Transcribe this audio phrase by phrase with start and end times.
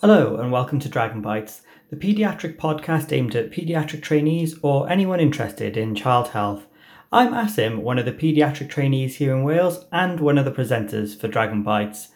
[0.00, 1.60] Hello, and welcome to Dragon Bites,
[1.90, 6.66] the paediatric podcast aimed at paediatric trainees or anyone interested in child health.
[7.12, 11.14] I'm Asim, one of the paediatric trainees here in Wales and one of the presenters
[11.14, 12.08] for Dragon Bites.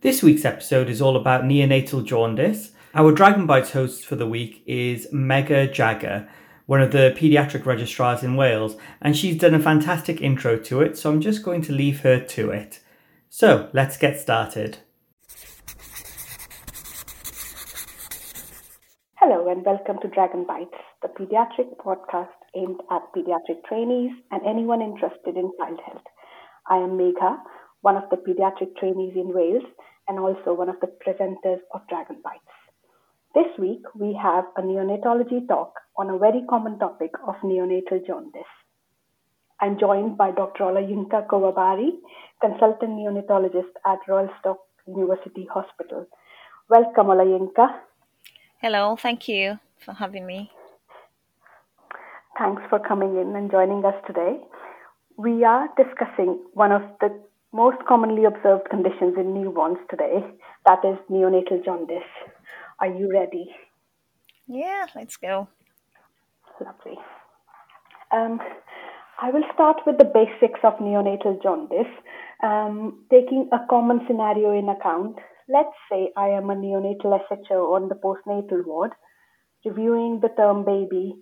[0.00, 2.70] This week's episode is all about neonatal jaundice.
[2.94, 6.28] Our Dragon Bites host for the week is Megha Jagger,
[6.66, 10.96] one of the paediatric registrars in Wales, and she's done a fantastic intro to it,
[10.96, 12.78] so I'm just going to leave her to it.
[13.28, 14.78] So, let's get started.
[19.26, 24.82] Hello and welcome to Dragon Bites, the pediatric podcast aimed at pediatric trainees and anyone
[24.82, 26.04] interested in child health.
[26.68, 27.38] I am Megha,
[27.80, 29.64] one of the pediatric trainees in Wales
[30.08, 32.58] and also one of the presenters of Dragon Bites.
[33.34, 38.54] This week we have a neonatology talk on a very common topic of neonatal jaundice.
[39.58, 40.64] I'm joined by Dr.
[40.64, 41.92] Olayinka Kovabari,
[42.42, 46.08] consultant neonatologist at Royal Stoke University Hospital.
[46.68, 47.68] Welcome, Olayinka.
[48.64, 50.50] Hello, thank you for having me.
[52.38, 54.38] Thanks for coming in and joining us today.
[55.18, 57.10] We are discussing one of the
[57.52, 60.24] most commonly observed conditions in newborns today,
[60.64, 62.08] that is neonatal jaundice.
[62.78, 63.54] Are you ready?
[64.48, 65.46] Yeah, let's go.
[66.58, 66.96] Lovely.
[68.12, 68.40] Um,
[69.20, 71.92] I will start with the basics of neonatal jaundice,
[72.42, 77.88] um, taking a common scenario in account Let's say I am a neonatal SHO on
[77.88, 78.92] the postnatal ward,
[79.64, 81.14] reviewing the term baby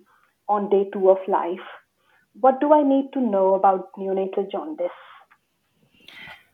[0.47, 1.67] on day two of life.
[2.39, 4.89] What do I need to know about neonatal jaundice?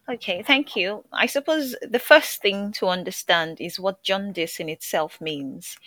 [0.10, 1.04] Okay, thank you.
[1.14, 5.78] I suppose the first thing to understand is what jaundice in itself means.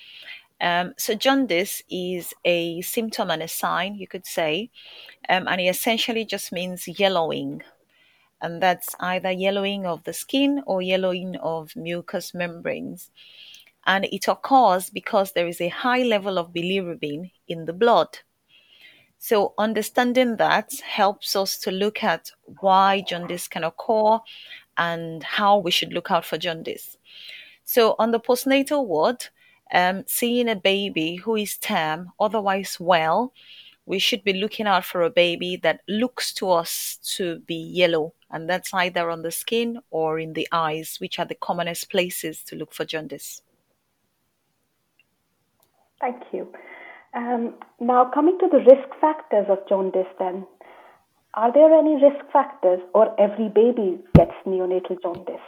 [0.61, 4.71] Um, so, jaundice is a symptom and a sign, you could say,
[5.29, 7.63] um, and it essentially just means yellowing
[8.43, 13.11] and that's either yellowing of the skin or yellowing of mucous membranes.
[13.87, 18.19] And it occurs because there is a high level of bilirubin in the blood.
[19.19, 24.19] So, understanding that helps us to look at why jaundice can occur
[24.77, 26.97] and how we should look out for jaundice.
[27.65, 29.27] So, on the postnatal ward,
[29.73, 33.33] um, seeing a baby who is term, otherwise well,
[33.85, 38.15] we should be looking out for a baby that looks to us to be yellow,
[38.31, 42.43] and that's either on the skin or in the eyes, which are the commonest places
[42.45, 43.43] to look for jaundice.
[46.01, 46.53] Thank you.
[47.15, 50.47] Um, now, coming to the risk factors of jaundice, then,
[51.35, 55.41] are there any risk factors, or every baby gets neonatal jaundice?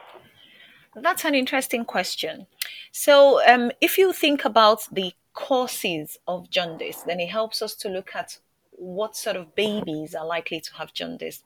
[0.97, 2.47] That's an interesting question.
[2.93, 7.89] So, um, if you think about the causes of jaundice, then it helps us to
[7.89, 8.39] look at
[8.71, 11.45] what sort of babies are likely to have jaundice.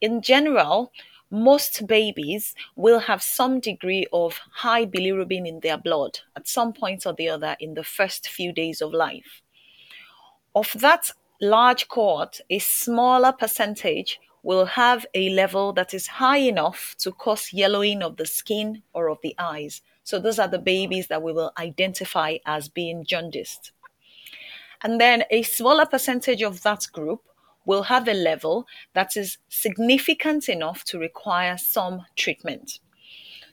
[0.00, 0.92] In general,
[1.30, 7.06] most babies will have some degree of high bilirubin in their blood at some point
[7.06, 9.42] or the other in the first few days of life.
[10.54, 11.10] Of that
[11.40, 17.52] large cohort, a smaller percentage will have a level that is high enough to cause
[17.52, 19.82] yellowing of the skin or of the eyes.
[20.04, 23.72] So those are the babies that we will identify as being jaundiced.
[24.82, 27.22] And then a smaller percentage of that group
[27.64, 32.80] will have a level that is significant enough to require some treatment.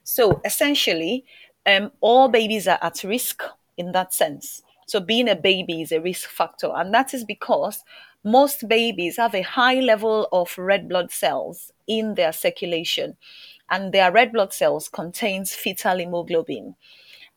[0.04, 1.24] So essentially,
[1.66, 3.44] um, all babies are at risk
[3.78, 4.62] in that sense.
[4.88, 7.84] So being a baby is a risk factor, and that is because
[8.24, 13.16] most babies have a high level of red blood cells in their circulation
[13.72, 16.76] and their red blood cells contains fetal hemoglobin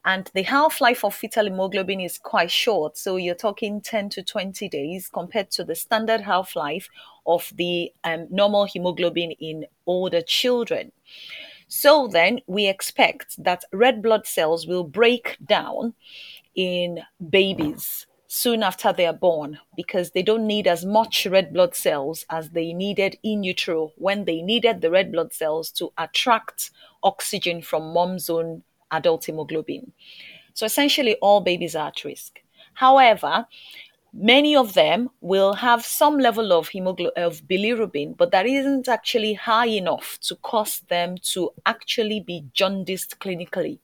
[0.05, 4.23] and the half life of fetal hemoglobin is quite short so you're talking 10 to
[4.23, 6.91] 20 days compared to the standard half life
[7.27, 10.93] of the um, normal hemoglobin in older children.
[11.69, 15.95] So then we expect that red blood cells will break down
[16.55, 17.01] in
[17.31, 22.25] babies soon after they are born because they don't need as much red blood cells
[22.31, 26.73] as they needed in utero when they needed the red blood cells to attract
[27.05, 29.93] oxygen from mom's own adult hemoglobin.
[30.55, 32.41] So essentially, all babies are at risk.
[32.75, 33.47] However,
[34.13, 39.35] many of them will have some level of hemoglo- of bilirubin, but that isn't actually
[39.35, 43.79] high enough to cause them to actually be jaundiced clinically.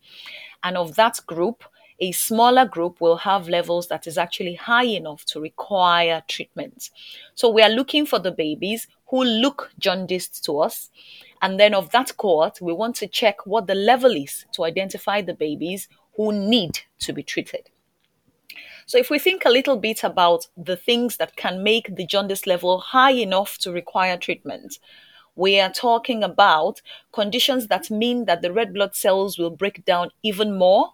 [0.63, 1.65] And of that group,
[2.01, 6.91] a smaller group will have levels that is actually high enough to require treatment.
[7.35, 10.89] So we are looking for the babies who look jaundiced to us.
[11.43, 15.21] And then of that cohort, we want to check what the level is to identify
[15.21, 17.69] the babies who need to be treated.
[18.87, 22.47] So, if we think a little bit about the things that can make the jaundice
[22.47, 24.79] level high enough to require treatment,
[25.37, 26.83] we are talking about
[27.13, 30.93] conditions that mean that the red blood cells will break down even more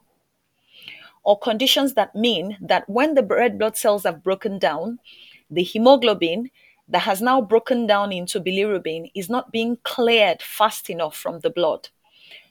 [1.27, 5.01] or conditions that mean that when the red blood cells have broken down,
[5.51, 6.51] the hemoglobin
[6.89, 11.51] that has now broken down into bilirubin is not being cleared fast enough from the
[11.51, 11.89] blood.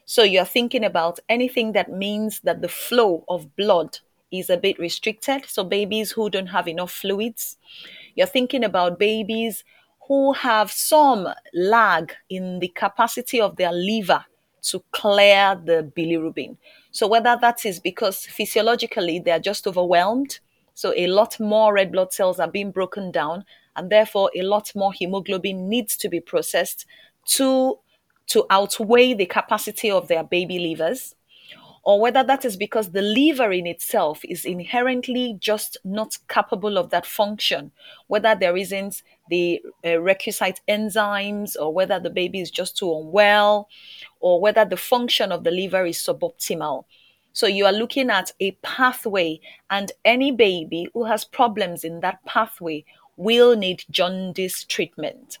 [0.04, 3.98] So you're thinking about anything that means that the flow of blood
[4.30, 5.46] is a bit restricted.
[5.46, 7.56] So babies who don't have enough fluids.
[8.14, 9.64] You're thinking about babies
[10.06, 14.26] who have some lag in the capacity of their liver
[14.64, 16.58] to clear the bilirubin.
[16.96, 20.38] So whether that is because physiologically they're just overwhelmed,
[20.72, 23.44] so a lot more red blood cells are being broken down,
[23.76, 26.86] and therefore a lot more hemoglobin needs to be processed
[27.26, 27.78] to
[28.28, 31.14] to outweigh the capacity of their baby livers
[31.86, 36.90] or whether that is because the liver in itself is inherently just not capable of
[36.90, 37.70] that function,
[38.08, 43.68] whether there isn't the uh, requisite enzymes, or whether the baby is just too unwell,
[44.18, 46.84] or whether the function of the liver is suboptimal.
[47.32, 49.38] So you are looking at a pathway,
[49.70, 52.84] and any baby who has problems in that pathway
[53.16, 55.38] will need jaundice treatment.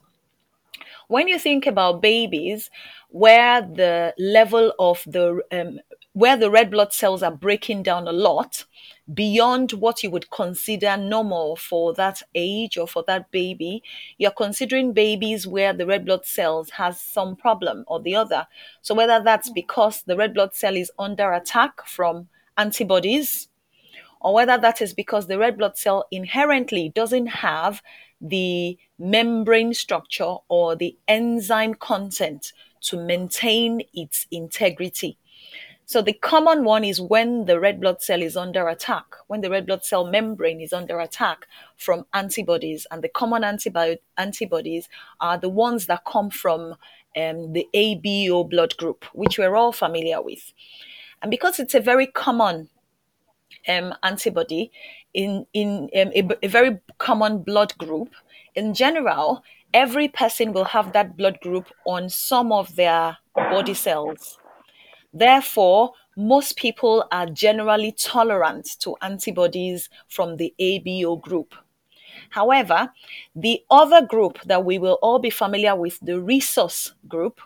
[1.08, 2.70] When you think about babies
[3.10, 5.80] where the level of the um,
[6.16, 8.64] where the red blood cells are breaking down a lot
[9.12, 13.82] beyond what you would consider normal for that age or for that baby
[14.16, 18.46] you're considering babies where the red blood cells has some problem or the other
[18.80, 22.26] so whether that's because the red blood cell is under attack from
[22.56, 23.48] antibodies
[24.22, 27.82] or whether that is because the red blood cell inherently doesn't have
[28.22, 35.18] the membrane structure or the enzyme content to maintain its integrity.
[35.88, 39.50] So the common one is when the red blood cell is under attack, when the
[39.50, 41.46] red blood cell membrane is under attack
[41.76, 42.86] from antibodies.
[42.90, 44.88] And the common antibi- antibodies
[45.20, 46.74] are the ones that come from
[47.16, 50.52] um, the ABO blood group, which we're all familiar with.
[51.22, 52.68] And because it's a very common
[53.68, 54.70] um, antibody
[55.14, 58.10] in, in um, a, a very common blood group,
[58.54, 59.42] in general,
[59.74, 64.38] every person will have that blood group on some of their body cells.
[65.18, 71.54] Therefore, most people are generally tolerant to antibodies from the ABO group.
[72.28, 72.92] However,
[73.34, 77.40] the other group that we will all be familiar with, the rhesus group,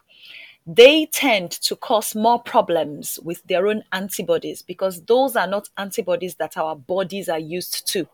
[0.66, 6.34] they tend to cause more problems with their own antibodies because those are not antibodies
[6.36, 8.08] that our bodies are used to.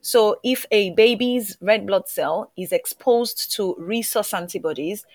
[0.00, 5.06] So if a baby's red blood cell is exposed to rhesus antibodies,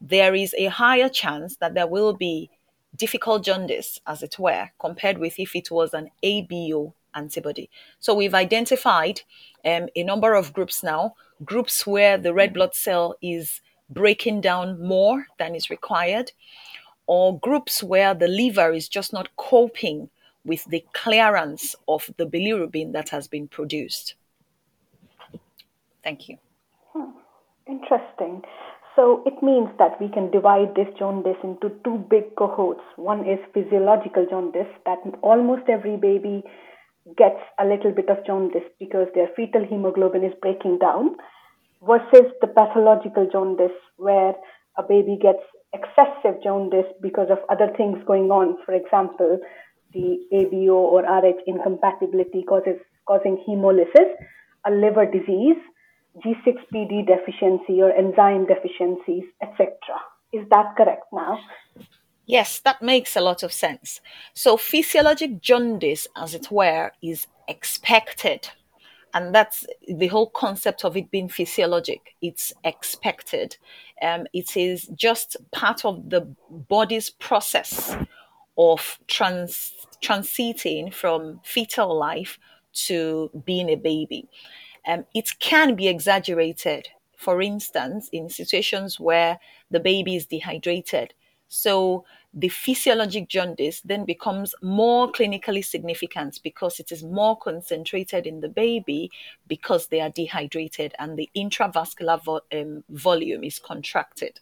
[0.00, 2.50] there is a higher chance that there will be
[2.96, 7.70] difficult jaundice, as it were, compared with if it was an ABO antibody.
[7.98, 9.22] So we've identified
[9.64, 11.14] um, a number of groups now,
[11.44, 16.32] groups where the red blood cell is breaking down more than is required,
[17.06, 20.10] or groups where the liver is just not coping
[20.44, 24.14] with the clearance of the bilirubin that has been produced.
[26.04, 26.38] Thank you.
[26.92, 27.10] Hmm.
[27.66, 28.42] Interesting.
[28.96, 32.80] So it means that we can divide this jaundice into two big cohorts.
[32.96, 36.42] One is physiological jaundice, that almost every baby
[37.16, 41.16] gets a little bit of jaundice because their fetal hemoglobin is breaking down,
[41.86, 44.32] versus the pathological jaundice, where
[44.78, 48.56] a baby gets excessive jaundice because of other things going on.
[48.64, 49.38] For example,
[49.92, 54.10] the ABO or RH incompatibility causes causing hemolysis,
[54.66, 55.60] a liver disease,
[56.24, 59.76] G6PD deficiency or enzyme deficiencies, etc.
[60.32, 61.38] Is that correct now?
[62.26, 64.00] Yes, that makes a lot of sense.
[64.34, 68.48] So, physiologic jaundice, as it were, is expected.
[69.14, 72.14] And that's the whole concept of it being physiologic.
[72.20, 73.56] It's expected.
[74.02, 77.96] Um, it is just part of the body's process
[78.58, 82.38] of trans- transiting from fetal life
[82.72, 84.28] to being a baby
[84.86, 86.88] um, it can be exaggerated.
[87.16, 89.38] For instance, in situations where
[89.70, 91.14] the baby is dehydrated.
[91.48, 98.40] So the physiologic jaundice then becomes more clinically significant because it is more concentrated in
[98.40, 99.10] the baby
[99.48, 104.40] because they are dehydrated and the intravascular vo- um, volume is contracted.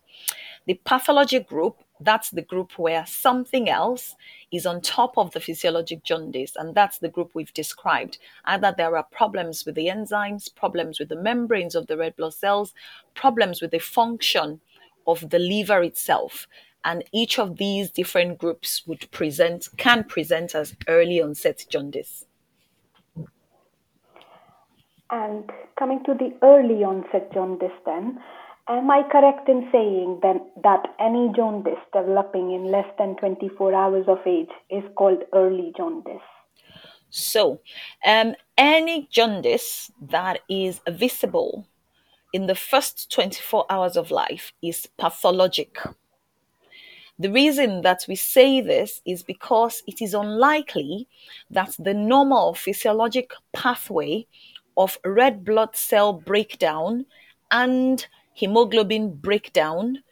[0.67, 4.17] The pathology group that's the group where something else
[4.53, 8.19] is on top of the physiologic jaundice, and that's the group we've described.
[8.45, 12.35] Either there are problems with the enzymes, problems with the membranes of the red blood
[12.35, 12.75] cells,
[13.15, 14.61] problems with the function
[15.07, 16.49] of the liver itself.
[16.85, 22.27] And each of these different groups would present, can present as early onset jaundice.
[25.11, 28.19] And coming to the early onset jaundice, then,
[28.67, 34.07] Am I correct in saying then that any jaundice developing in less than 24 hours
[34.09, 36.23] of age is called early jaundice?
[37.11, 37.61] So,
[38.07, 41.67] um, any jaundice that is visible
[42.33, 45.77] in the first 24 hours of life is pathologic.
[47.19, 51.07] The reason that we say this is because it is unlikely
[51.51, 54.27] that the normal physiologic pathway
[54.77, 57.07] of red blood cell breakdown
[57.51, 60.03] and hemoglobin breakdown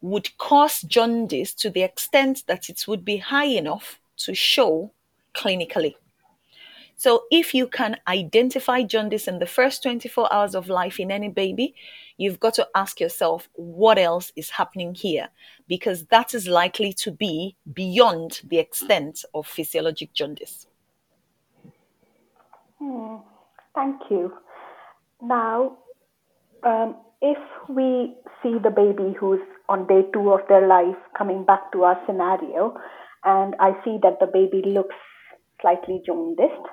[0.00, 4.92] would cause jaundice to the extent that it would be high enough to show
[5.34, 5.94] clinically.
[6.96, 11.28] So, if you can identify jaundice in the first 24 hours of life in any
[11.28, 11.74] baby,
[12.16, 15.28] you've got to ask yourself what else is happening here,
[15.66, 20.66] because that is likely to be beyond the extent of physiologic jaundice.
[22.78, 23.16] Hmm.
[23.74, 24.32] Thank you.
[25.20, 25.78] Now,
[26.62, 27.38] um, if
[27.70, 29.40] we see the baby who's
[29.70, 32.76] on day two of their life coming back to our scenario,
[33.24, 34.94] and I see that the baby looks
[35.62, 36.68] slightly jaundiced,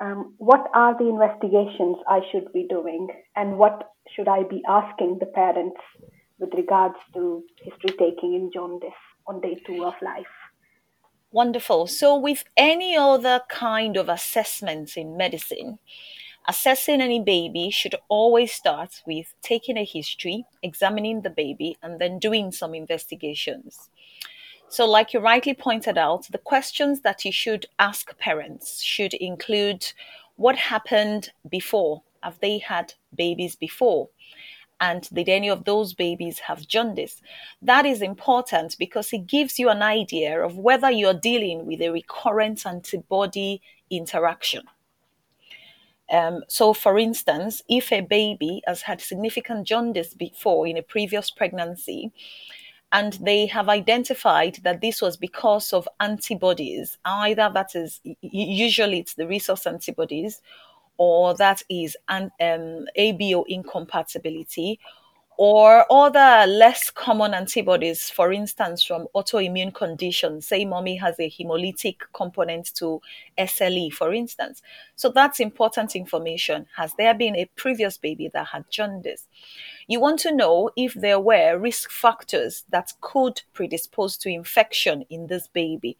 [0.00, 5.18] um, what are the investigations I should be doing, and what should I be asking
[5.18, 5.80] the parents
[6.38, 10.36] with regards to history taking in jaundice on day two of life?
[11.32, 11.88] Wonderful.
[11.88, 15.80] So, with any other kind of assessments in medicine,
[16.48, 22.18] assessing any baby should always start with taking a history, examining the baby, and then
[22.18, 23.90] doing some investigations.
[24.68, 29.92] So, like you rightly pointed out, the questions that you should ask parents should include
[30.36, 32.02] what happened before.
[32.22, 34.08] Have they had babies before?
[34.80, 37.22] And did any of those babies have jaundice?
[37.62, 41.90] That is important because it gives you an idea of whether you're dealing with a
[41.90, 44.64] recurrent antibody interaction.
[46.12, 51.30] Um, so, for instance, if a baby has had significant jaundice before in a previous
[51.30, 52.12] pregnancy,
[52.92, 59.14] and they have identified that this was because of antibodies either that is usually it's
[59.14, 60.40] the rhesus antibodies
[60.98, 64.78] or that is an um, abo incompatibility
[65.38, 70.46] or other less common antibodies, for instance, from autoimmune conditions.
[70.48, 73.00] Say, mommy has a hemolytic component to
[73.38, 74.62] SLE, for instance.
[74.94, 76.66] So that's important information.
[76.76, 79.26] Has there been a previous baby that had jaundice?
[79.88, 85.28] You want to know if there were risk factors that could predispose to infection in
[85.28, 85.96] this baby.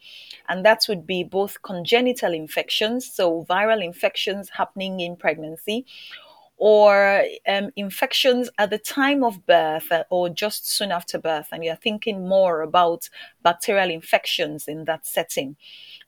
[0.48, 5.86] And that would be both congenital infections, so viral infections happening in pregnancy,
[6.58, 11.64] or um, infections at the time of birth uh, or just soon after birth, and
[11.64, 13.08] you're thinking more about
[13.42, 15.56] bacterial infections in that setting.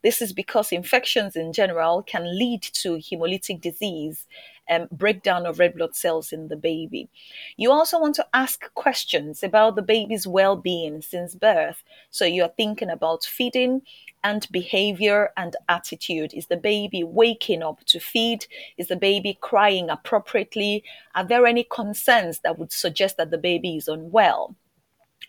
[0.03, 4.27] This is because infections in general can lead to hemolytic disease
[4.69, 7.09] and um, breakdown of red blood cells in the baby.
[7.57, 11.83] You also want to ask questions about the baby's well being since birth.
[12.11, 13.83] So you're thinking about feeding,
[14.25, 16.33] and behavior and attitude.
[16.35, 18.47] Is the baby waking up to feed?
[18.77, 20.85] Is the baby crying appropriately?
[21.15, 24.57] Are there any concerns that would suggest that the baby is unwell?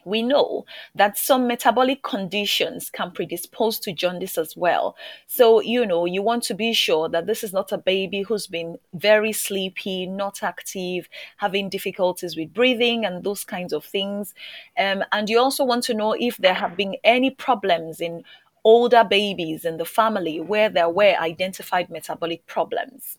[0.06, 0.66] we know
[0.96, 4.96] that some metabolic conditions can predispose to jaundice as well.
[5.28, 8.48] So, you know, you want to be sure that this is not a baby who's
[8.48, 14.34] been very sleepy, not active, having difficulties with breathing, and those kinds of things.
[14.78, 18.24] Um, and you also want to know if there have been any problems in
[18.74, 23.18] older babies in the family where there were identified metabolic problems.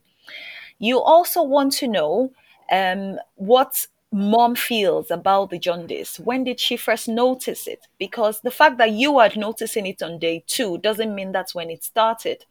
[0.78, 2.32] You also want to know
[2.70, 6.18] um, what mom feels about the jaundice.
[6.20, 7.82] When did she first notice it?
[8.00, 11.70] Because the fact that you are noticing it on day two doesn't mean that's when
[11.70, 12.46] it started.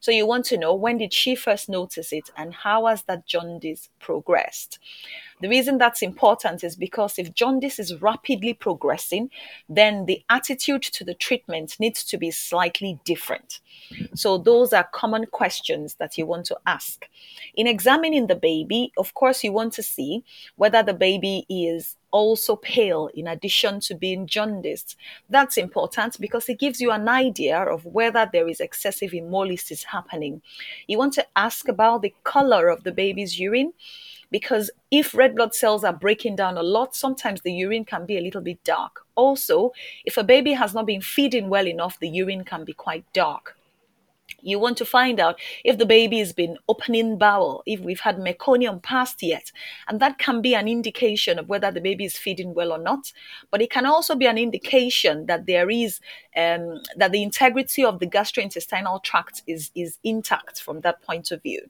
[0.00, 3.26] So you want to know when did she first notice it and how has that
[3.26, 4.78] jaundice progressed?
[5.40, 9.30] The reason that's important is because if jaundice is rapidly progressing,
[9.68, 13.60] then the attitude to the treatment needs to be slightly different.
[14.14, 17.06] So, those are common questions that you want to ask.
[17.54, 20.24] In examining the baby, of course, you want to see
[20.56, 24.94] whether the baby is also pale in addition to being jaundiced.
[25.28, 30.40] That's important because it gives you an idea of whether there is excessive hemolysis happening.
[30.86, 33.72] You want to ask about the color of the baby's urine
[34.30, 38.16] because if red blood cells are breaking down a lot, sometimes the urine can be
[38.16, 39.00] a little bit dark.
[39.16, 39.72] Also,
[40.04, 43.56] if a baby has not been feeding well enough, the urine can be quite dark.
[44.40, 48.18] You want to find out if the baby has been opening bowel, if we've had
[48.18, 49.50] meconium passed yet.
[49.88, 53.12] And that can be an indication of whether the baby is feeding well or not.
[53.50, 56.00] But it can also be an indication that there is,
[56.36, 61.42] um, that the integrity of the gastrointestinal tract is, is intact from that point of
[61.42, 61.62] view.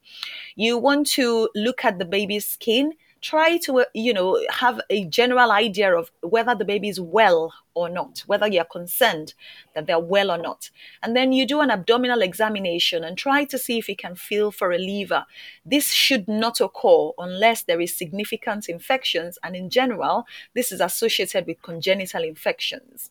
[0.57, 2.95] You want to look at the baby's skin
[3.25, 7.53] try to uh, you know have a general idea of whether the baby is well
[7.73, 9.35] or not whether you're concerned
[9.75, 10.71] that they're well or not.
[11.03, 14.51] And then you do an abdominal examination and try to see if you can feel
[14.51, 15.25] for a liver
[15.65, 21.47] this should not occur unless there is significant infections and in general this is associated
[21.47, 23.11] with congenital infections.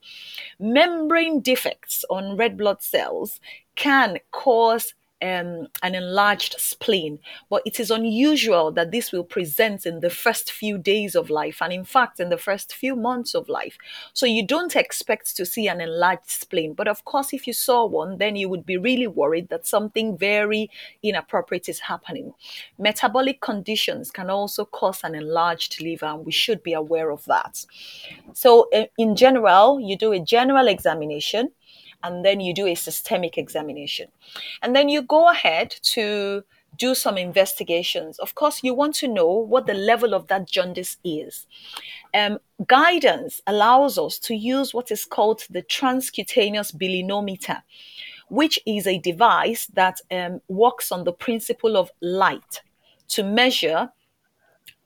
[0.60, 3.40] Membrane defects on red blood cells
[3.76, 10.02] can cause um, an enlarged spleen, but it is unusual that this will present in
[10.02, 13.48] the first few days of life, and in fact, in the first few months of
[13.48, 13.78] life.
[14.12, 17.86] So you don't expect to see an enlarged spleen, but of course, if you saw
[17.86, 20.70] one, then you would be really worried that something very
[21.02, 22.34] inappropriate is happening.
[22.78, 27.66] Metabolic conditions can also cause an enlarged liver, and we should be aware of that.
[28.34, 31.52] So, uh, in general, you do a general examination
[32.04, 34.10] and then you do a systemic examination.
[34.62, 36.44] And then you go ahead to
[36.78, 38.20] do some investigations.
[38.20, 41.48] Of course, you want to know what the level of that jaundice is.
[42.14, 47.62] Um, guidance allows us to use what is called the transcutaneous bilirubinometer,
[48.30, 52.62] which is a device that um, works on the principle of light
[53.10, 53.92] to measure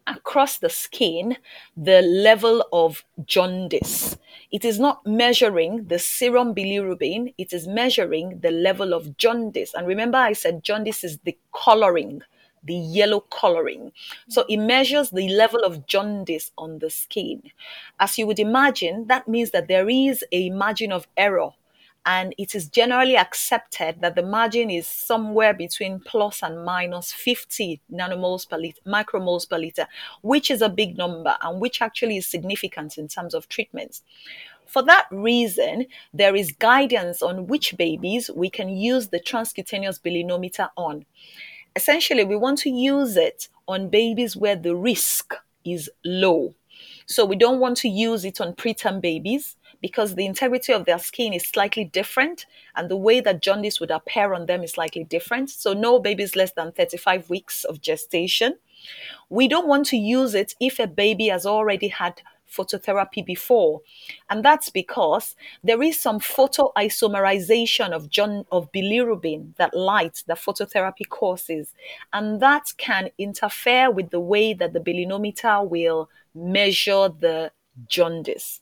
[0.08, 1.38] across the skin
[1.76, 4.18] the level of jaundice.
[4.52, 9.74] It is not measuring the serum bilirubin, it is measuring the level of jaundice.
[9.74, 12.22] And remember, I said jaundice is the coloring,
[12.64, 13.92] the yellow coloring.
[14.30, 17.44] So it measures the level of jaundice on the skin.
[18.00, 21.52] As you would imagine, that means that there is a margin of error
[22.08, 27.82] and it is generally accepted that the margin is somewhere between plus and minus 50
[27.92, 29.88] nanomoles per liter, micromoles per liter,
[30.22, 34.04] which is a big number and which actually is significant in terms of treatments.
[34.66, 40.70] For that reason, there is guidance on which babies we can use the transcutaneous bilirubinometer
[40.78, 41.06] on.
[41.76, 45.34] Essentially, we want to use it on babies where the risk
[45.66, 46.56] is low.
[47.06, 51.00] So we don't want to use it on preterm babies because the integrity of their
[51.00, 55.04] skin is slightly different and the way that jaundice would appear on them is slightly
[55.04, 55.50] different.
[55.50, 58.56] So, no babies less than 35 weeks of gestation.
[59.30, 63.82] We don't want to use it if a baby has already had phototherapy before.
[64.30, 71.08] And that's because there is some photoisomerization of John of bilirubin, that light that phototherapy
[71.10, 71.74] causes.
[72.13, 77.52] And that can interfere with the way that the bilirubinometer will measure the
[77.88, 78.60] jaundice.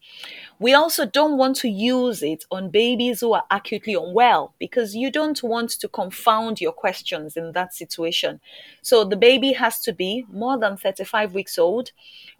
[0.60, 5.12] We also don't want to use it on babies who are acutely unwell because you
[5.12, 8.40] don't want to confound your questions in that situation.
[8.82, 11.92] So the baby has to be more than 35 weeks old,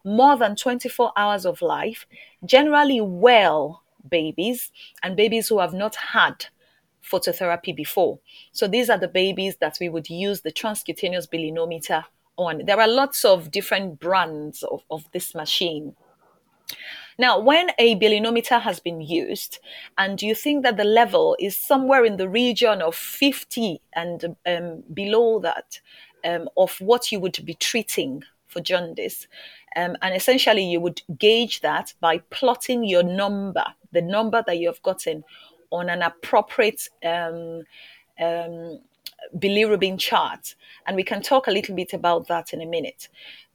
[0.04, 2.06] more than 24 hours of life,
[2.46, 4.72] generally well babies,
[5.04, 6.46] and babies who have not had
[7.04, 8.20] phototherapy before.
[8.52, 12.04] So these are the babies that we would use the transcutaneous bilirubinometer
[12.38, 12.66] on.
[12.66, 15.96] There are lots of different brands of, of this machine.
[17.18, 19.60] Now, when a bilirubinometer has been used
[19.98, 24.84] and you think that the level is somewhere in the region of 50 and um,
[24.94, 25.80] below that
[26.26, 29.28] um, of what you would be treating for jaundice,
[29.78, 34.68] um, and essentially you would gauge that by plotting your number, the number that you
[34.68, 35.24] have gotten
[35.72, 37.64] on an appropriate um,
[38.20, 38.80] um,
[39.38, 40.56] bilirubin chart.
[40.86, 43.10] And we can talk a little bit about that in a minute.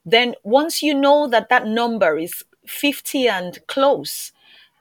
[0.07, 4.33] Then, once you know that that number is 50 and close,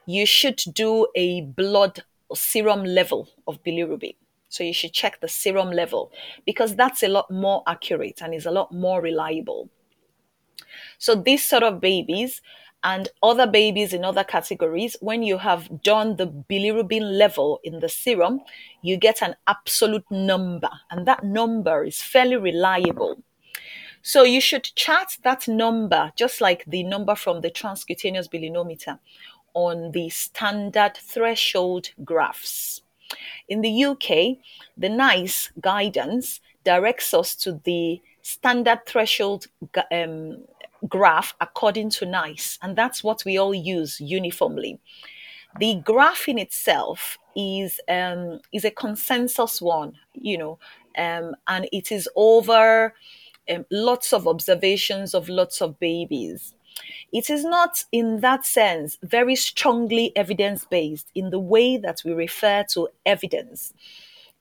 [0.06, 4.15] you should do a blood serum level of bilirubin.
[4.47, 6.12] So you should check the serum level
[6.45, 9.69] because that's a lot more accurate and is a lot more reliable.
[10.97, 12.41] So these sort of babies
[12.84, 17.89] and other babies in other categories, when you have done the bilirubin level in the
[17.89, 18.41] serum,
[18.82, 23.21] you get an absolute number, and that number is fairly reliable.
[24.01, 28.99] So you should chart that number, just like the number from the transcutaneous bilirubinometer,
[29.53, 32.81] on the standard threshold graphs.
[33.47, 34.38] In the UK,
[34.77, 39.47] the NICE guidance directs us to the standard threshold
[39.91, 40.43] um,
[40.88, 44.79] graph according to NICE, and that's what we all use uniformly.
[45.59, 50.59] The graph in itself is um, is a consensus one, you know,
[50.97, 52.93] um, and it is over
[53.49, 56.53] um, lots of observations of lots of babies.
[57.12, 62.13] It is not, in that sense, very strongly evidence based in the way that we
[62.13, 63.73] refer to evidence.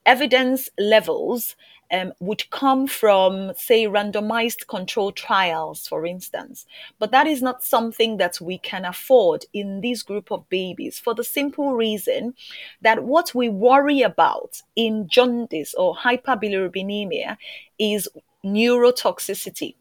[0.05, 1.57] Evidence levels
[1.91, 6.67] um, would come from, say, randomized control trials, for instance.
[6.99, 11.15] But that is not something that we can afford in this group of babies for
[11.15, 12.35] the simple reason
[12.83, 17.37] that what we worry about in jaundice or hyperbilirubinemia
[17.79, 18.09] is
[18.45, 19.75] neurotoxicity.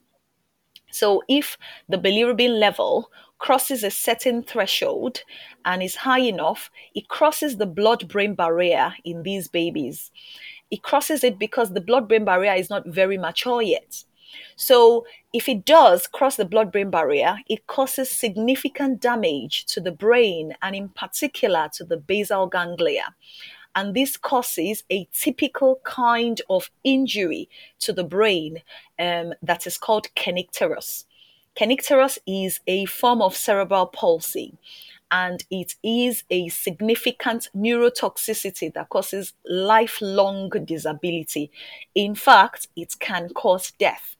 [0.92, 1.58] So if
[1.90, 5.22] the bilirubin level crosses a certain threshold
[5.66, 10.12] and is high enough, it crosses the blood brain barrier in these babies.
[10.72, 14.04] It crosses it because the blood brain barrier is not very mature yet.
[14.56, 19.92] So, if it does cross the blood brain barrier, it causes significant damage to the
[19.92, 23.16] brain and, in particular, to the basal ganglia.
[23.78, 27.48] And this causes a typical kind of injury
[27.82, 28.64] to the brain
[28.98, 31.06] um, that is called kernicterus.
[31.56, 34.58] Kernicterus is a form of cerebral palsy
[35.12, 41.52] and it is a significant neurotoxicity that causes lifelong disability.
[41.94, 44.16] In fact, it can cause death.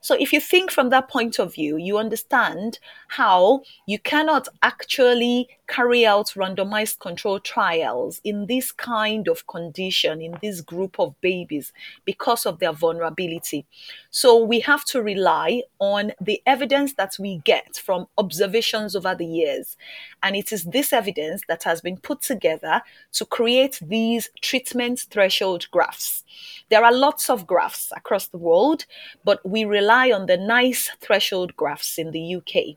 [0.00, 5.48] So if you think from that point of view, you understand how you cannot actually
[5.72, 11.72] carry out randomized control trials in this kind of condition, in this group of babies,
[12.04, 13.64] because of their vulnerability.
[14.10, 19.24] So we have to rely on the evidence that we get from observations over the
[19.24, 19.78] years.
[20.22, 22.82] And it is this evidence that has been put together
[23.12, 26.22] to create these treatment threshold graphs.
[26.68, 28.84] There are lots of graphs across the world,
[29.24, 32.76] but we rely on the NICE threshold graphs in the UK.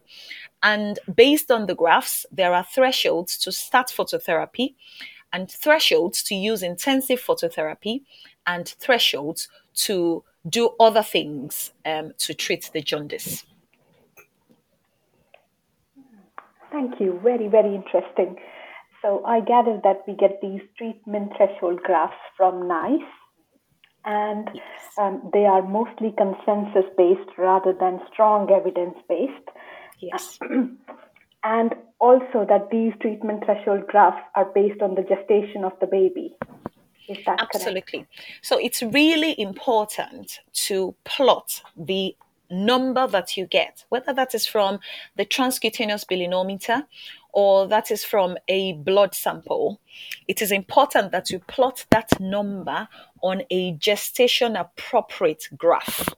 [0.66, 4.74] And based on the graphs, there are thresholds to start phototherapy
[5.32, 8.02] and thresholds to use intensive phototherapy
[8.48, 13.46] and thresholds to do other things um, to treat the jaundice.
[16.72, 17.20] Thank you.
[17.24, 18.36] Very, very interesting.
[19.04, 23.14] So I gather that we get these treatment threshold graphs from NICE
[24.04, 24.50] and
[24.98, 29.48] um, they are mostly consensus based rather than strong evidence based.
[30.00, 30.40] Yes.
[31.44, 36.36] and also that these treatment threshold graphs are based on the gestation of the baby.
[37.08, 38.00] Is that Absolutely.
[38.00, 38.12] Correct?
[38.42, 42.16] So it's really important to plot the
[42.50, 44.80] number that you get, whether that is from
[45.16, 46.86] the transcutaneous bilirubinometer
[47.34, 49.80] or that is from a blood sample,
[50.28, 52.88] it is important that you plot that number
[53.22, 56.10] on a gestation appropriate graph.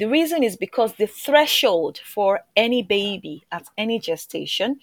[0.00, 4.80] The reason is because the threshold for any baby at any gestation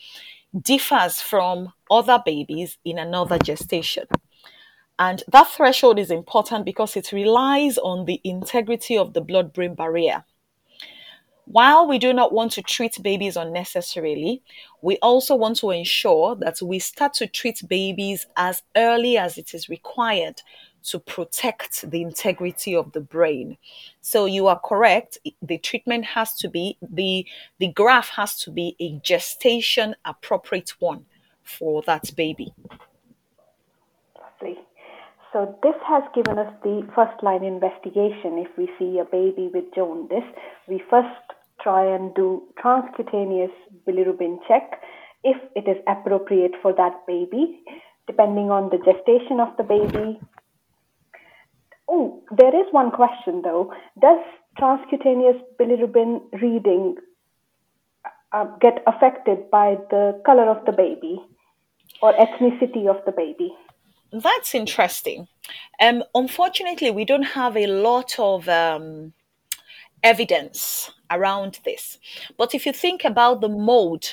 [0.62, 4.06] differs from other babies in another gestation.
[4.99, 9.73] And that threshold is important because it relies on the integrity of the blood brain
[9.73, 10.23] barrier.
[11.45, 14.43] While we do not want to treat babies unnecessarily,
[14.84, 19.56] we also want to ensure that we start to treat babies as early as it
[19.56, 20.43] is required
[20.88, 23.58] to protect the integrity of the brain.
[24.02, 25.17] So you are correct.
[25.41, 27.26] The treatment has to be the
[27.60, 31.06] the graph has to be a gestation appropriate one
[31.43, 32.54] for that baby.
[34.19, 34.58] Lovely.
[35.34, 38.38] So this has given us the first line investigation.
[38.38, 40.28] If we see a baby with jaundice,
[40.67, 41.21] we first
[41.62, 43.52] try and do transcutaneous
[43.86, 44.82] bilirubin check
[45.23, 47.60] if it is appropriate for that baby,
[48.06, 50.19] depending on the gestation of the baby.
[51.89, 53.73] Oh, there is one question though.
[54.00, 54.19] Does
[54.60, 56.95] transcutaneous bilirubin reading
[58.34, 61.21] uh, get affected by the color of the baby
[62.02, 63.56] or ethnicity of the baby?
[64.12, 65.28] That's interesting.
[65.82, 69.13] Um, unfortunately, we don't have a lot of um,
[70.04, 71.97] evidence around this.
[72.38, 74.08] But if you think about the mode,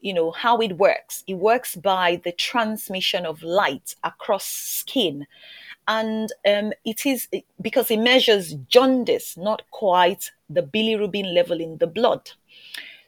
[0.00, 5.26] you know, how it works, it works by the transmission of light across skin.
[5.88, 7.28] And um, it is
[7.60, 12.30] because it measures jaundice, not quite the bilirubin level in the blood.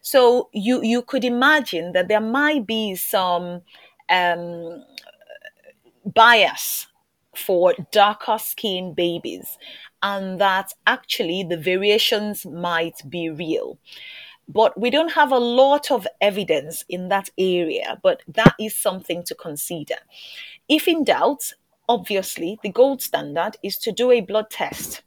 [0.01, 3.63] So you, you could imagine that there might be some
[4.09, 4.85] um,
[6.05, 6.89] bias
[7.35, 9.59] for darker skinned babies
[10.03, 13.79] and that actually the variations might be real.
[14.49, 19.23] But we don't have a lot of evidence in that area, but that is something
[19.25, 19.95] to consider.
[20.69, 21.53] If in doubt,
[21.89, 25.03] obviously, the gold standard is to do a blood test.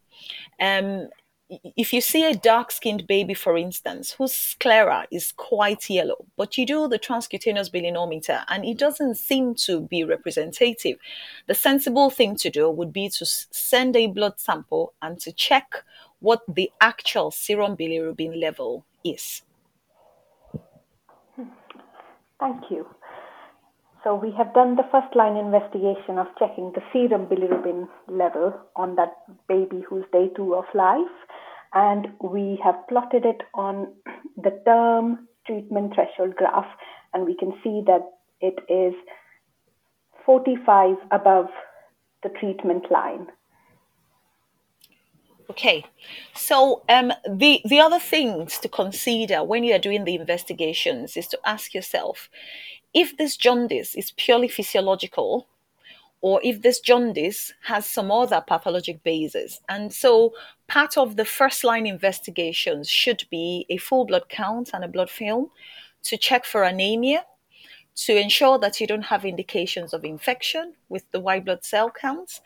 [0.60, 1.10] Um,
[1.50, 6.58] if you see a dark skinned baby, for instance, whose sclera is quite yellow, but
[6.58, 10.98] you do the transcutaneous bilirubinometer and it doesn't seem to be representative,
[11.46, 15.84] the sensible thing to do would be to send a blood sample and to check
[16.20, 19.44] what the actual serum bilirubin level is.
[22.40, 22.88] Thank you.
[24.06, 28.96] So we have done the first line investigation of checking the serum bilirubin level on
[28.98, 29.16] that
[29.48, 31.18] baby who's day two of life.
[31.74, 33.94] And we have plotted it on
[34.38, 36.68] the term treatment threshold graph.
[37.16, 38.04] And we can see that
[38.42, 38.94] it is
[40.24, 41.48] 45 above
[42.22, 43.26] the treatment line.
[45.50, 45.86] Okay,
[46.36, 51.28] so um, the the other things to consider when you are doing the investigations is
[51.28, 52.30] to ask yourself
[52.96, 55.48] if this jaundice is purely physiological
[56.22, 59.60] or if this jaundice has some other pathologic basis.
[59.70, 60.34] And so
[60.68, 65.12] part of the first line investigations should be a full blood count and a blood
[65.12, 65.52] film
[66.04, 67.26] to check for anemia,
[67.96, 72.42] to ensure that you don't have indications of infection with the white blood cell counts,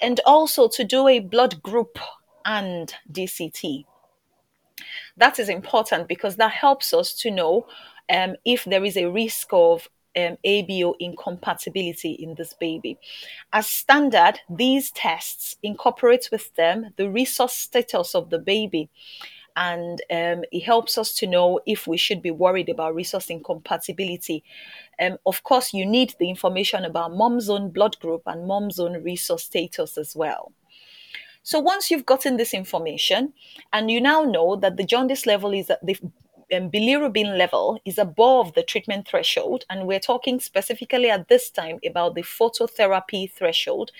[0.00, 1.98] and also to do a blood group
[2.44, 3.84] and DCT.
[5.16, 7.66] That is important because that helps us to know
[8.08, 12.98] um, if there is a risk of um, ABO incompatibility in this baby.
[13.52, 18.90] As standard, these tests incorporate with them the rhesus status of the baby.
[19.56, 24.42] And um, it helps us to know if we should be worried about rhesus incompatibility.
[25.00, 29.04] Um, of course, you need the information about mom's own blood group and mom's own
[29.04, 30.52] rhesus status as well.
[31.44, 33.34] So once you've gotten this information
[33.72, 35.96] and you now know that the jaundice level is at the
[36.50, 42.14] bilirubin level is above the treatment threshold, and we're talking specifically at this time about
[42.14, 43.90] the phototherapy threshold,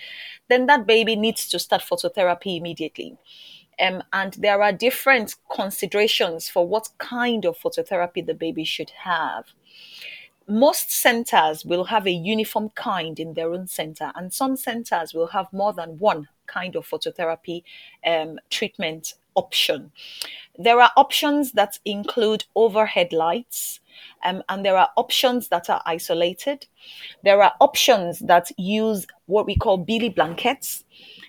[0.49, 3.17] then that baby needs to start phototherapy immediately.
[3.79, 9.45] Um, and there are different considerations for what kind of phototherapy the baby should have
[10.47, 15.27] most centers will have a uniform kind in their own center, and some centers will
[15.27, 17.63] have more than one kind of phototherapy
[18.05, 19.91] um, treatment option.
[20.57, 23.81] There are options that include overhead lights,
[24.23, 26.65] um, and there are options that are isolated.
[27.23, 30.85] There are options that use what we call bili blankets,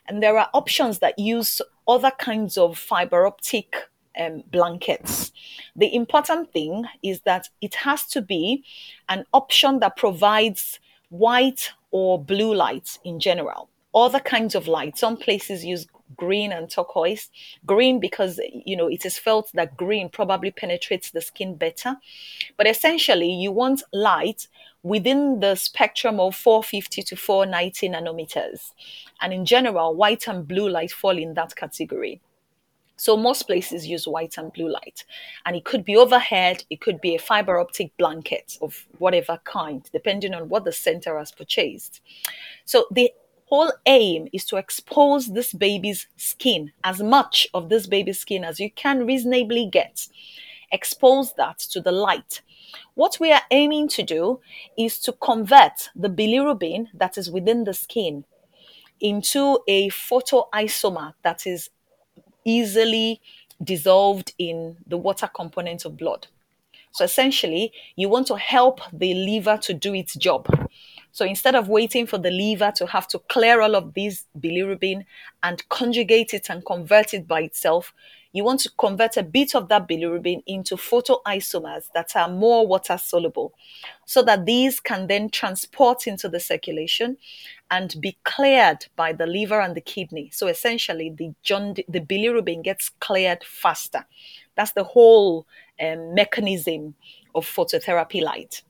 [0.07, 3.75] and there are options that use other kinds of fiber optic
[4.19, 5.33] um, blankets.
[5.75, 8.65] The important thing is that it has to be
[9.09, 10.79] an option that provides
[11.11, 13.69] white or blue lights in general.
[13.95, 14.99] Other kinds of light.
[14.99, 17.31] Some places use green and turquoise.
[17.65, 21.97] Green because you know it is felt that green probably penetrates the skin better.
[22.57, 24.49] But essentially, you want light
[24.83, 28.73] within the spectrum of 450 to 490 nanometers.
[29.21, 32.21] And in general, white and blue light fall in that category.
[32.97, 35.05] So most places use white and blue light.
[35.45, 39.89] And it could be overhead, it could be a fiber optic blanket of whatever kind,
[39.93, 42.01] depending on what the center has purchased.
[42.65, 43.13] So the
[43.47, 48.61] whole aim is to expose this baby's skin, as much of this baby's skin as
[48.61, 50.09] you can reasonably get.
[50.73, 52.43] Expose that to the light.
[52.95, 54.41] What we are aiming to do
[54.77, 58.25] is to convert the bilirubin that is within the skin
[59.01, 61.71] into a photoisomer that is
[62.45, 63.21] easily
[63.63, 66.27] dissolved in the water component of blood.
[66.93, 70.49] So essentially, you want to help the liver to do its job.
[71.17, 75.07] So instead of waiting for the liver to have to clear all of these bilirubin
[75.43, 77.95] and conjugate it and convert it by itself,
[78.35, 82.99] you want to convert a bit of that bilirubin into photoisomers that are more water
[82.99, 83.55] soluble
[84.05, 87.17] so that these can then transport into the circulation
[87.71, 90.29] and be cleared by the liver and the kidney.
[90.35, 91.33] So essentially, the,
[91.89, 94.05] the bilirubin gets cleared faster.
[94.55, 95.47] That's the whole
[95.81, 96.95] um, mechanism
[97.35, 98.61] of phototherapy light.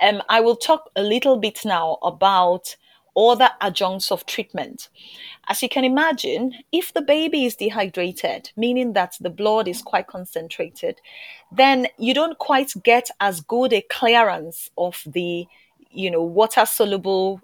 [0.00, 2.76] Um, I will talk a little bit now about
[3.16, 4.88] other adjuncts of treatment.
[5.48, 10.06] As you can imagine, if the baby is dehydrated, meaning that the blood is quite
[10.06, 11.00] concentrated,
[11.50, 15.46] then you don't quite get as good a clearance of the
[15.90, 17.40] you know water soluble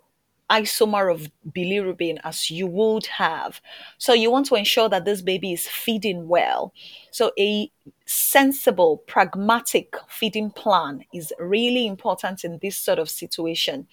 [0.50, 3.60] isomer of bilirubin as you would have.
[3.98, 6.72] So you want to ensure that this baby is feeding well.
[7.10, 7.70] So a
[8.06, 13.86] sensible, pragmatic feeding plan is really important in this sort of situation.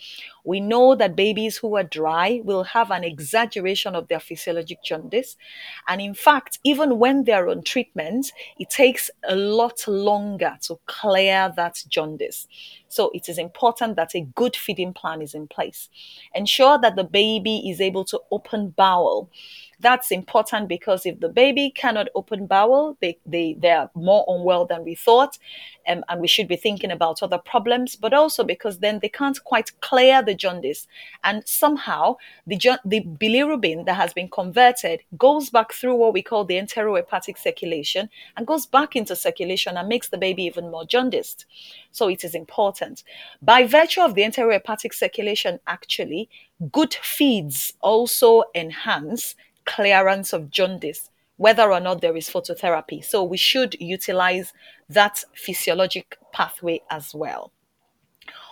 [0.44, 5.38] We know that babies who are dry will have an exaggeration of their physiologic jaundice.
[5.88, 11.54] And in fact, even when they're on treatment, it takes a lot longer to clear
[11.56, 12.48] that jaundice.
[12.92, 15.90] So it is important that a good feeding plan is in place.
[16.34, 19.30] Ensure that the baby is able to open bowel
[19.82, 24.66] that's important because if the baby cannot open bowel, they, they, they are more unwell
[24.66, 25.38] than we thought.
[25.88, 29.44] Um, and we should be thinking about other problems, but also because then they can't
[29.44, 30.88] quite clear the jaundice.
[31.24, 36.46] And somehow the, the bilirubin that has been converted goes back through what we call
[36.46, 41.46] the enterohepatic circulation and goes back into circulation and makes the baby even more jaundiced.
[41.92, 43.04] So it is important.
[43.42, 46.30] By virtue of the enterohepatic circulation, actually,
[46.72, 49.36] good feeds also enhance
[49.72, 53.04] clearance of jaundice, whether or not there is phototherapy.
[53.04, 54.54] So we should utilize
[54.90, 57.52] that physiologic pathway as well.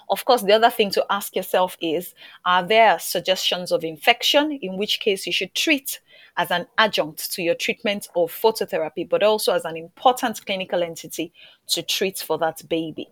[0.10, 4.78] Of course, the other thing to ask yourself is Are there suggestions of infection, in
[4.78, 6.00] which case you should treat
[6.40, 11.34] as an adjunct to your treatment of phototherapy, but also as an important clinical entity
[11.68, 13.10] to treat for that baby.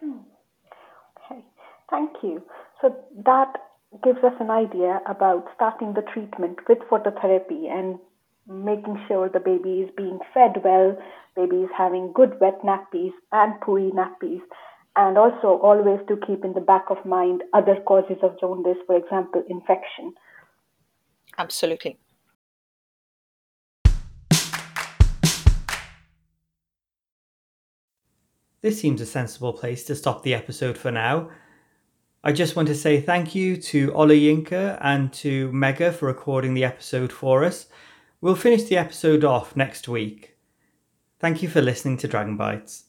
[0.00, 0.18] Hmm.
[1.30, 1.42] Okay,
[1.90, 2.42] thank you.
[2.82, 2.94] So
[3.24, 3.54] that
[4.02, 7.98] gives us an idea about starting the treatment with phototherapy and
[8.48, 10.96] making sure the baby is being fed well,
[11.34, 14.40] baby is having good wet nappies and pooey nappies,
[14.96, 18.96] and also always to keep in the back of mind other causes of jaundice, for
[18.96, 20.14] example, infection.
[21.38, 21.98] Absolutely.
[28.62, 31.30] This seems a sensible place to stop the episode for now.
[32.26, 36.64] I just want to say thank you to Olayinka and to Megha for recording the
[36.64, 37.68] episode for us.
[38.20, 40.36] We'll finish the episode off next week.
[41.20, 42.85] Thank you for listening to Dragon Bites.